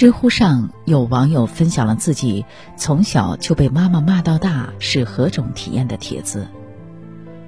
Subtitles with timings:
[0.00, 2.46] 知乎上有网友分享了自己
[2.78, 6.48] 从小就被妈妈骂到大是何种体验的帖子。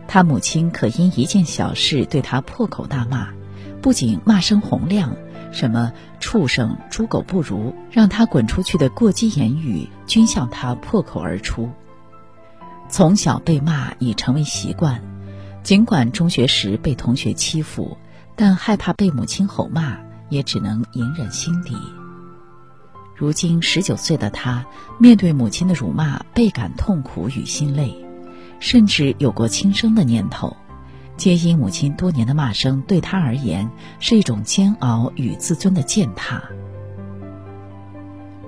[0.07, 3.29] 他母亲可因一件小事对他破口大骂，
[3.81, 5.17] 不仅骂声洪亮，
[5.51, 11.71] 什么畜生、猪狗不如，让他滚出去的过激言语均向他破口而出。
[12.91, 15.01] 从小被骂已成为习惯，
[15.63, 17.97] 尽管中学时被同学欺负，
[18.37, 19.97] 但害怕被母亲吼骂，
[20.29, 21.75] 也只能隐忍心底。
[23.15, 24.67] 如今十九岁的他，
[24.99, 27.95] 面对母亲的辱骂，倍感痛苦与心累，
[28.59, 30.57] 甚至有过轻生的念头。
[31.17, 33.71] 皆因母亲多年的骂声对他而言
[34.01, 36.43] 是一种煎熬与自尊的践踏。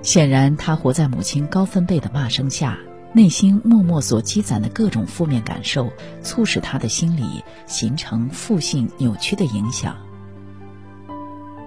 [0.01, 2.77] 显然，他活在母亲高分贝的骂声下，
[3.13, 5.89] 内心默默所积攒的各种负面感受，
[6.21, 9.95] 促使他的心理形成负性扭曲的影响。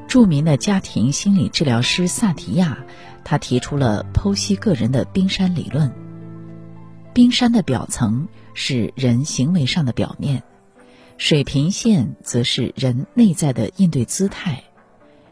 [0.09, 2.78] 著名的家庭心理治疗师萨提亚，
[3.25, 5.92] 他提出了剖析个人的冰山理论。
[7.12, 10.42] 冰山的表层是人行为上的表面，
[11.19, 14.65] 水平线则是人内在的应对姿态。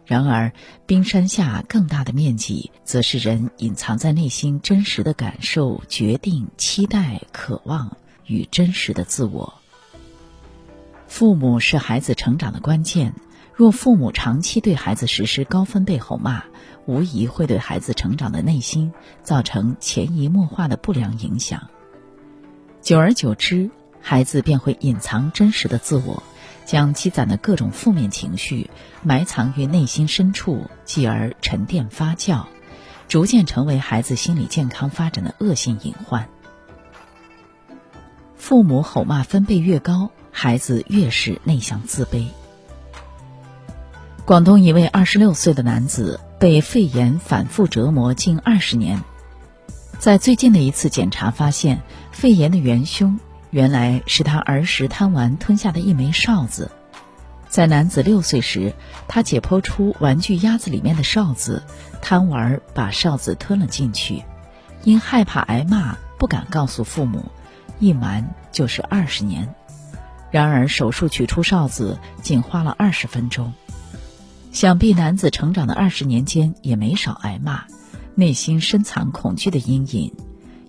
[0.04, 0.52] 然而，
[0.84, 7.96] 冰山下更大的面积，则是人隐藏在内心真实的感受、决定、期待、渴望
[8.26, 9.54] 与真实的自我。
[11.08, 13.14] 父母是孩子成长的关键。
[13.56, 16.42] 若父母长期对孩子实施高分贝吼骂，
[16.84, 21.70] 无疑会对孩子成长的内心造成潜移默化的不良影响。
[22.82, 23.70] 久而久之，
[24.02, 26.22] 孩子便会隐藏真实的自我，
[26.66, 28.68] 将积攒的各种负面情绪
[29.02, 32.44] 埋藏于内心深处，继而沉淀发酵，
[33.08, 36.28] 逐渐成为孩子心理健康发展的恶性隐患。
[38.36, 42.26] 父母吼骂分贝越高，孩子越是内向自卑。
[44.26, 49.00] 广东一位二十六岁的男子被肺炎反复折磨近二十年，
[50.00, 51.80] 在最近的一次检查发现，
[52.10, 56.72] 肺炎的元凶原来是他儿时贪玩吞下的一枚哨子。
[57.48, 58.74] 在男子六岁时，
[59.06, 61.62] 他解剖出玩具鸭子里面的哨子，
[62.02, 64.24] 贪玩把哨子吞了进去，
[64.82, 67.26] 因害怕挨骂，不敢告诉父母，
[67.78, 69.54] 一瞒就是二十年。
[70.32, 73.52] 然而手术取出哨子仅花了二十分钟。
[74.52, 77.64] 想必男子成长的二十年间也没少挨骂，
[78.14, 80.12] 内心深藏恐惧的阴影，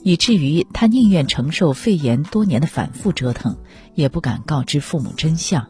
[0.04, 3.56] 以至于他宁愿承受肺炎多年的反复折腾，
[3.96, 5.68] 也不敢告知父母真相。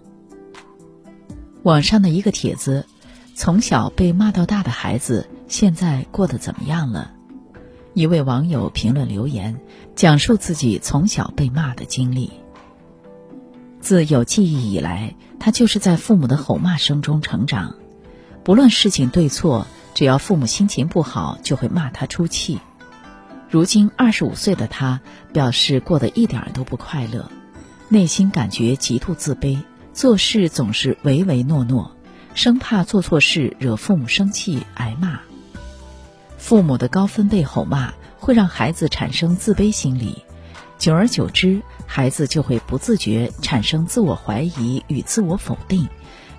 [1.63, 2.85] 网上的一个帖子：
[3.35, 7.11] 从小被骂到大的孩子现在过得怎么样了？
[7.93, 9.59] 一位网友评论留言，
[9.95, 12.31] 讲述自己从小被骂的经历。
[13.79, 17.75] 自有记忆以来，他就是在父母的吼骂声中成长。
[18.47, 22.61] 不论事情对错，只要父母心情不好，就会骂他出气。
[23.49, 25.01] 如今二十五岁的他
[25.33, 27.29] 表示过得一点都不快乐，
[27.89, 29.59] 内心感觉极度自卑，
[29.91, 31.91] 做事总是唯唯诺诺，
[32.35, 35.19] 生怕做错事惹父母生气挨骂。
[36.37, 40.23] 父母的高分贝吼骂会让孩子产生自卑心理，
[40.77, 45.89] 久而久之，孩子就会不自觉产生自我怀疑与自我否定。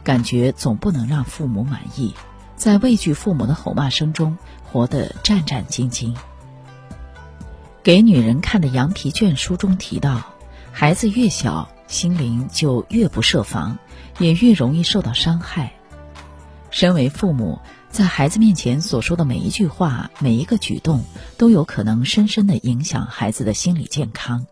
[0.09, 2.15] 感觉总不能让父母满意，
[2.57, 6.17] 在畏惧父母的吼骂声中活得战战兢兢。
[7.83, 10.23] 给女人看的羊皮卷书中提到，
[10.73, 13.77] 孩子越小，心灵就越不设防，
[14.19, 15.75] 也越容易受到伤害。
[16.71, 17.59] 身为父母，
[17.91, 21.05] 在孩子面前所说的每一句话、每一个举动，
[21.37, 24.47] 都有可能深深的影响孩子的心理健康。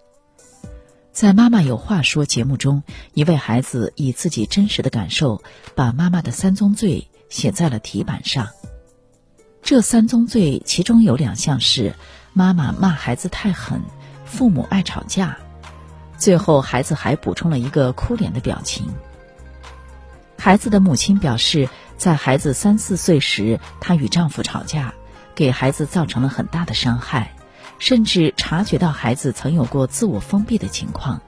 [1.16, 2.82] 在《妈妈有话说》节目中，
[3.14, 5.42] 一位孩子以自己真实的感受，
[5.74, 8.50] 把妈妈的三宗罪写在了题板上。
[9.62, 11.94] 这三宗罪其中有两项是
[12.34, 13.80] 妈妈骂孩子太狠，
[14.26, 15.38] 父母爱吵架。
[16.18, 18.86] 最后，孩子还补充了一个哭脸的表情。
[20.36, 24.92] 孩子的母亲表示，在孩子三四岁时，她与丈夫吵架，
[25.34, 27.32] 给孩子造成了很大的伤害。
[27.78, 31.20] 甚至察觉到孩子曾有过自我封闭的情况。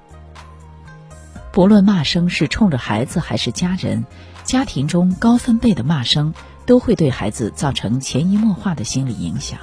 [1.53, 4.05] 不论骂声是冲着孩子还是家人，
[4.45, 6.33] 家庭中高分贝的骂声
[6.67, 9.59] 都会对孩子造成潜移默化的心理影响。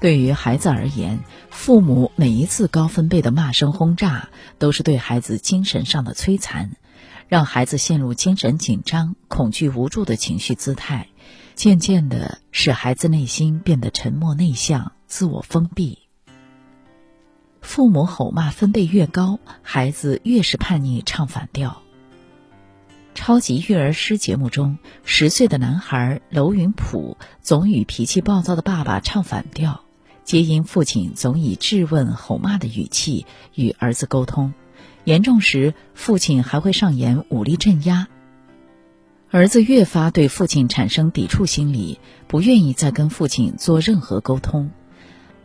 [0.00, 1.20] 对于孩子而言，
[1.50, 4.28] 父母每一次高分贝的骂声轰炸，
[4.58, 6.72] 都是对孩子精神上的摧残，
[7.28, 11.08] 让孩子陷入精神紧张、恐惧、无助的情绪姿态，
[11.54, 14.92] 渐渐的使孩子内心变得沉默内向。
[15.06, 15.98] 自我封闭，
[17.60, 21.82] 父母吼骂分贝越高，孩子越是叛逆唱反调。
[23.14, 29.84] 超级育儿师节目中，十岁的男孩娄云普总与脾气暴躁的爸爸唱反调，
[30.24, 33.24] 皆因父亲总以质问、吼骂的语气
[33.54, 34.52] 与儿子沟通，
[35.04, 38.08] 严重时父亲还会上演武力镇压。
[39.30, 44.70] 儿子越发对父亲产生抵触心理，不愿意再跟父亲做任何沟通。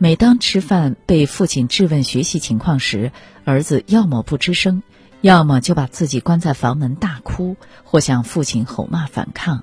[0.02, 3.12] 每当吃饭被父亲质问学习情况时，
[3.44, 4.82] 儿子要么不吱声。
[5.20, 9.62] 要么就把自己关在房门大哭，或向父亲吼骂反抗。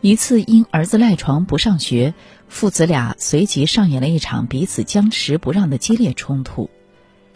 [0.00, 2.14] 一次因儿子赖床不上学，
[2.48, 6.70] 父子俩随即上演了一场彼此僵持不让的激烈冲突。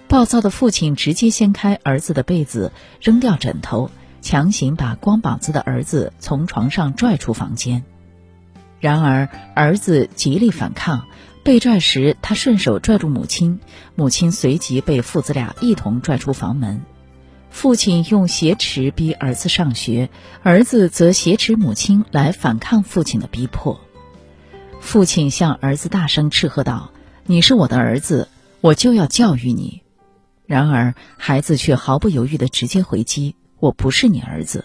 [0.09, 2.73] 暴躁的父亲直接掀开儿子的被子，
[3.03, 3.91] 扔掉枕头，
[4.23, 7.85] 强行把光膀子的儿子从床上拽出房间。
[8.81, 11.05] 然而儿子极力反抗，
[11.43, 13.61] 被拽时他顺手拽住母亲，
[13.95, 16.83] 母亲随即被父子俩一同拽出房门。
[17.51, 20.11] 父亲用挟持逼儿子上学，
[20.43, 23.81] 儿子则挟持母亲来反抗父亲的逼迫。
[24.81, 26.93] 父亲向儿子大声斥喝道
[27.27, 28.29] ：“你是我的儿子，
[28.61, 29.83] 我就要教育你。”
[30.47, 34.65] 然而，孩子却毫不犹豫地直接回击：“我不是你儿子。”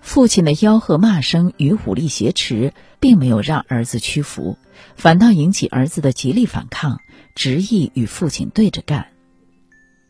[0.00, 4.56] 父亲的吆喝、骂声与武力挟持，并没有让儿子屈服，
[4.96, 7.00] 反倒引起儿子的极力反抗，
[7.34, 9.08] 执意与父亲对着干。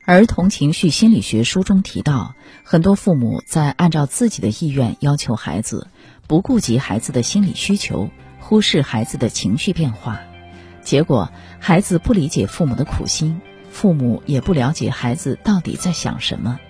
[0.04, 5.88] 儿童情绪心理学书中提到，很多父母在按照自己的意愿要求孩子，
[6.28, 8.08] 不顾及孩子的心理需求，
[8.38, 10.20] 忽视孩子的情绪变化，
[10.80, 16.60] 结果孩子不理解父母的苦心，父母也不了解孩子到底在想什么。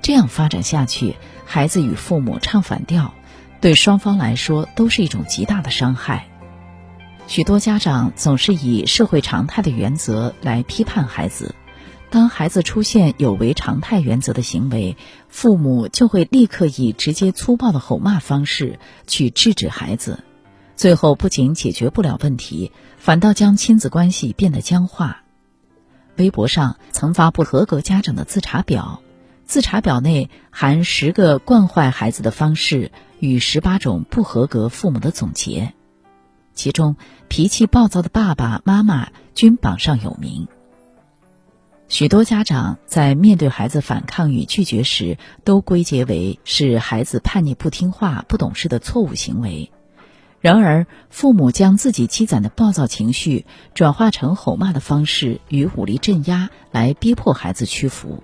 [0.00, 3.12] 这样发展下去，孩子与父母唱反调，
[3.60, 6.29] 对双方来说都是一种极大的伤害。
[7.30, 11.54] 许多家长总是以社会常态的原则来批判孩子。
[12.10, 14.96] 当孩子出现有违常态原则的行为，
[15.28, 20.24] 父母就会立刻以直接粗暴的吼骂方式去制止孩子，
[20.74, 25.22] 最后不仅解决不了问题，反倒将亲子关系变得僵化。
[26.16, 29.02] 微博上曾发布合格家长的自查表，
[29.44, 32.90] 自查表内含十个惯坏孩子的方式
[33.20, 35.74] 与十八种不合格父母的总结，
[36.54, 36.96] 其中
[37.28, 40.48] 脾气暴躁的爸爸妈妈均榜上有名。
[41.88, 49.72] 许多家长在面对孩子反抗与拒绝时，都归结为是孩子叛逆、不听话、不懂事的错误行为。
[50.40, 53.44] 然而，父母将自己积攒的暴躁情绪
[53.74, 58.22] 转化成吼骂的方式与武力镇压，来逼迫孩子屈服。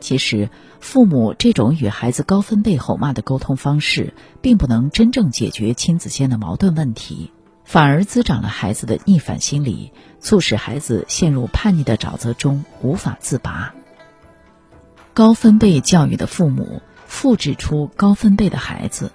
[0.00, 0.50] 其实，
[0.80, 4.12] 父母这种与孩子高分贝吼骂的沟通方式，
[4.42, 7.30] 并不能真正解决亲子间的矛盾问题。
[7.70, 13.72] 反而滋长了孩子的逆反心理，促使孩子陷入叛逆的沼泽中无法自拔。
[15.14, 19.12] 高分贝教育的父母复制出高分贝的孩子，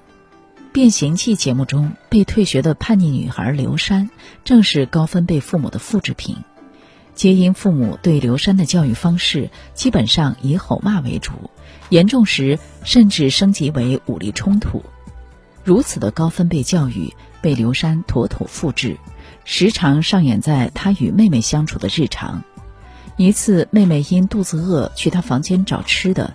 [0.72, 4.10] 《变形记》节目中被退学的叛逆女孩刘珊，
[4.46, 6.38] 正是高分贝父母的复制品。
[7.14, 11.34] 皆因父母对刘珊的教育方式基本上以吼骂为主，
[11.90, 14.82] 严重时甚至升级为武力冲突。
[15.66, 17.14] 如此的高分贝教育。
[17.42, 18.98] 被刘珊妥妥复制，
[19.44, 22.42] 时常上演在他与妹妹相处的日常。
[23.18, 26.34] 一次，妹妹因肚子饿去他房间找吃的，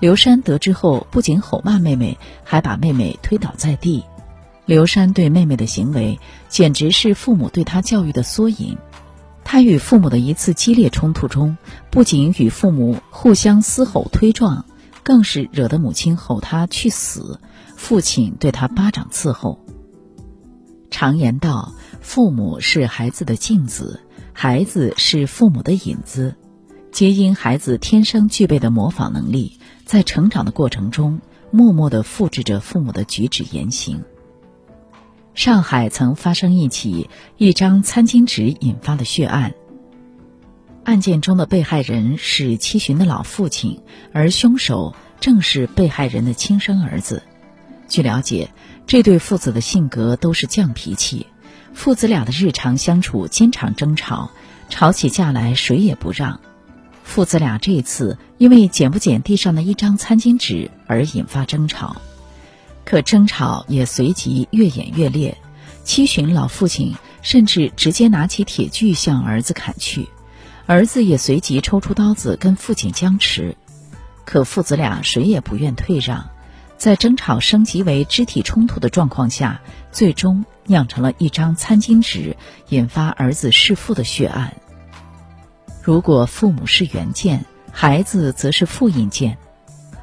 [0.00, 4.02] 刘珊得知后不仅吼骂妹妹，还把妹妹推倒在地。
[4.64, 6.18] 刘珊对妹妹的行为
[6.48, 8.78] 简直是父母对他教育的缩影。
[9.44, 11.58] 他与父母的一次激烈冲突中，
[11.90, 14.64] 不仅与父母互相嘶吼推撞，
[15.02, 17.40] 更是惹得母亲吼他去死，
[17.76, 19.60] 父亲对他巴掌伺候。
[20.90, 24.00] 常言道：“父母是孩子的镜子，
[24.32, 26.34] 孩子是父母的影子。”
[26.90, 34.02] 皆因孩子天生具备的模仿能力，在成长的过程中，默默的复制着父母的举止言行。
[35.34, 39.52] 上海曾发生一起一张餐巾纸引发的血案，
[40.84, 43.82] 案件中的被害人是七旬的老父亲，
[44.14, 47.22] 而凶手正是被害人的亲生儿子。
[47.88, 48.50] 据了解。
[48.86, 51.26] 这对父子的性格都是犟脾气，
[51.74, 54.30] 父子俩的日常相处经常争吵，
[54.68, 56.38] 吵起架来谁也不让。
[57.02, 61.96] 父子俩这次因为捡不捡地上的一张餐巾纸而引发争吵，
[62.84, 65.36] 可争吵也随即越演越烈。
[65.82, 70.08] 七旬老父亲甚至直接拿起铁锯向儿子砍去，
[70.66, 73.56] 儿子也随即抽出刀子跟父亲僵持，
[74.24, 76.28] 可父子俩谁也不愿退让。
[76.76, 82.36] 在争吵升级为肢体冲突的状况下，最终酿成了一张餐巾纸
[82.68, 84.54] 引发儿子弑父的血案。
[85.82, 89.38] 如果父母是原件，孩子则是复印件。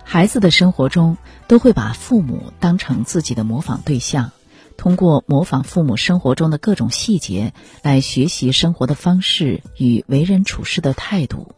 [0.04, 4.32] 孩子的生活中都会把父母当成自己的模仿对象，
[4.78, 11.54] 通过模仿父母生活中的各种细节来学习生活的方式与为人处事的态度。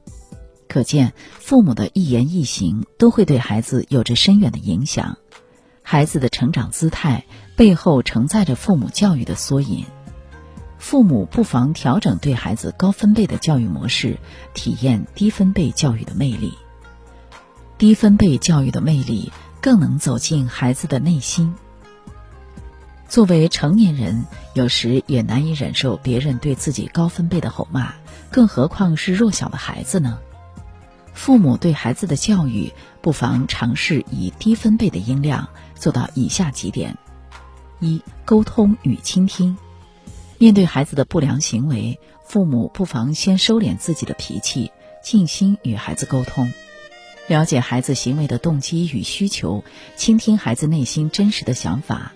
[0.75, 5.17] 可见，父母的一言一行都会对孩子有着深远的影响。
[5.82, 7.24] 孩子的成长姿态
[7.55, 9.86] 背后承载着父母教育的缩影。
[10.77, 14.17] 父母不妨调整对孩子高分贝的教育模式，
[14.53, 16.51] 体验低分贝教育的魅力。
[17.77, 21.55] 低分贝教育的魅力更能走进孩子的内心。
[23.08, 27.94] 作为成年人，有时也难以忍受别人对自己高分贝的吼骂，
[28.29, 30.20] 更何况是弱小的孩子呢？
[31.15, 36.95] 父母对孩子的教育，不妨尝试以低分贝的音量做到以下几点：
[37.79, 39.57] 一、沟通与倾听。
[40.38, 46.51] 面对孩子的不良行为，父母不妨先收敛自己的脾气，静心与孩子沟通。
[47.27, 49.63] 了解孩子行为的动机与需求，
[49.95, 52.12] 倾听孩子内心真实的想法，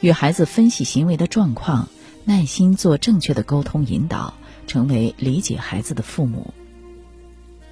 [0.00, 1.88] 与孩子分析行为的状况，
[2.24, 4.34] 耐心做正确的沟通引导，
[4.66, 6.52] 成为理解孩子的父母。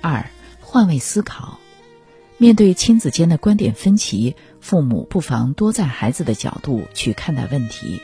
[0.00, 0.30] 二、
[0.72, 1.58] 换位思考，
[2.38, 8.00] 面对亲子间的观点分歧，父母不妨多在孩子的角度去看待问题，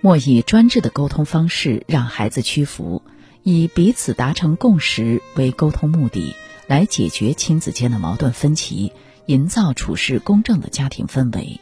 [0.00, 3.02] 莫以专制的沟通方式让孩子屈服，
[3.42, 6.36] 以彼此达成共识为沟通目的。
[6.68, 8.92] 来解决亲子间的矛盾分歧，
[9.26, 11.60] 营造处事公正的家庭氛围。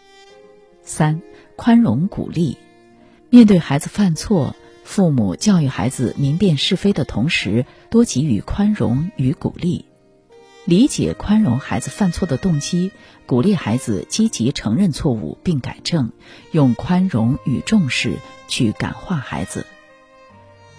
[0.82, 1.22] 三、
[1.56, 2.58] 宽容鼓励，
[3.30, 9.85] 面对孩子犯错，父母教育孩子明辨是非的同时，多给予宽容与鼓励，
[10.66, 12.90] 理解宽容孩子犯错的动机，
[13.25, 16.11] 鼓励孩子积极承认错误并改正，
[16.50, 18.16] 用宽容与重视
[18.49, 19.64] 去感化孩子，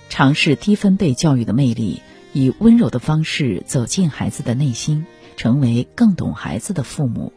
[0.10, 2.02] 尝试低分贝教育的魅力。
[2.34, 5.06] 以温柔的方式走进孩子的内心，
[5.38, 7.32] 成为更懂孩子的父母。